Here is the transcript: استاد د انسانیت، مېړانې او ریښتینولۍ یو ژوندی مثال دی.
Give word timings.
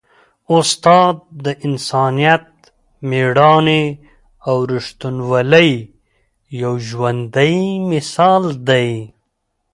استاد 0.57 1.15
د 1.45 1.45
انسانیت، 1.67 2.47
مېړانې 3.09 3.83
او 4.47 4.55
ریښتینولۍ 4.71 5.71
یو 6.61 6.73
ژوندی 6.87 7.57
مثال 7.91 8.43
دی. 8.69 8.89